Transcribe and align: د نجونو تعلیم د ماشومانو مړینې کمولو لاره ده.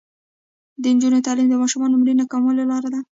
د 0.81 0.83
نجونو 0.95 1.25
تعلیم 1.27 1.47
د 1.49 1.55
ماشومانو 1.61 1.99
مړینې 2.01 2.25
کمولو 2.31 2.63
لاره 2.71 2.89
ده. 2.93 2.99